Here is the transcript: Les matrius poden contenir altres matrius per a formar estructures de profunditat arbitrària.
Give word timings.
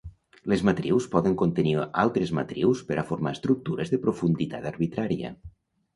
Les 0.53 0.61
matrius 0.67 1.07
poden 1.15 1.35
contenir 1.41 1.75
altres 2.05 2.33
matrius 2.39 2.81
per 2.89 2.97
a 3.03 3.07
formar 3.13 3.35
estructures 3.37 3.93
de 3.95 4.01
profunditat 4.07 4.67
arbitrària. 4.75 5.35